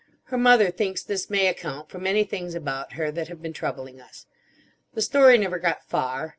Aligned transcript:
Her 0.23 0.37
mother 0.39 0.71
thinks 0.71 1.03
this 1.03 1.29
may 1.29 1.45
account 1.45 1.89
for 1.91 1.99
many 1.99 2.23
things 2.23 2.55
about 2.55 2.93
her 2.93 3.11
that 3.11 3.27
have 3.27 3.39
been 3.39 3.53
troubling 3.53 4.01
us. 4.01 4.25
The 4.95 5.01
story 5.03 5.37
never 5.37 5.59
got 5.59 5.87
far. 5.87 6.29